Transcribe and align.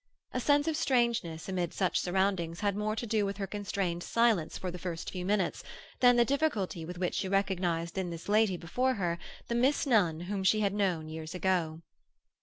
A 0.33 0.39
sense 0.39 0.67
of 0.67 0.75
strangeness 0.75 1.47
amid 1.47 1.75
such 1.75 1.99
surroundings 1.99 2.61
had 2.61 2.75
more 2.75 2.95
to 2.95 3.05
do 3.05 3.23
with 3.23 3.37
her 3.37 3.45
constrained 3.45 4.01
silence 4.01 4.57
for 4.57 4.71
the 4.71 4.79
first 4.79 5.11
few 5.11 5.23
minutes 5.27 5.63
than 5.99 6.15
the 6.15 6.25
difficulty 6.25 6.83
with 6.85 6.97
which 6.97 7.13
she 7.13 7.27
recognized 7.27 7.99
in 7.99 8.09
this 8.09 8.27
lady 8.27 8.57
before 8.57 8.95
her 8.95 9.19
the 9.47 9.53
Miss 9.53 9.85
Nunn 9.85 10.21
whom 10.21 10.43
she 10.43 10.61
had 10.61 10.73
known 10.73 11.07
years 11.07 11.35
ago. 11.35 11.83